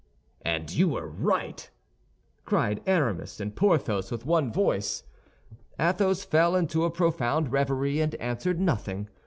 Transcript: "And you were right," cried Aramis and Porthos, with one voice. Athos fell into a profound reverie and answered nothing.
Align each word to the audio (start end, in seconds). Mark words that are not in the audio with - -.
"And 0.41 0.71
you 0.71 0.89
were 0.89 1.07
right," 1.07 1.69
cried 2.43 2.81
Aramis 2.87 3.39
and 3.39 3.55
Porthos, 3.55 4.09
with 4.09 4.25
one 4.25 4.51
voice. 4.51 5.03
Athos 5.79 6.23
fell 6.25 6.55
into 6.55 6.85
a 6.85 6.89
profound 6.89 7.51
reverie 7.51 8.01
and 8.01 8.15
answered 8.15 8.59
nothing. 8.59 9.09